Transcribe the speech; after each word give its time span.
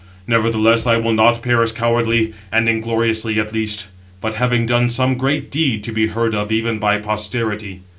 Nevertheless 0.25 0.87
I 0.87 0.97
will 0.97 1.13
not 1.13 1.43
perish 1.43 1.73
cowardly 1.73 2.33
and 2.51 2.67
ingloriously 2.67 3.39
at 3.39 3.53
least, 3.53 3.85
but 4.19 4.33
having 4.33 4.65
done 4.65 4.89
some 4.89 5.13
great 5.15 5.51
deed 5.51 5.83
to 5.83 5.91
be 5.91 6.07
heard 6.07 6.33
of 6.33 6.51
even 6.51 6.79
by 6.79 6.97
posterity." 6.97 7.81